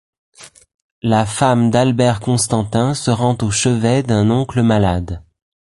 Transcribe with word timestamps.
La 1.03 1.27
femme 1.27 1.69
d'Albert 1.69 2.21
Constantin 2.21 2.95
se 2.95 3.11
rend 3.11 3.37
au 3.43 3.51
chevet 3.51 4.01
d'un 4.01 4.31
oncle 4.31 4.63
malade. 4.63 5.21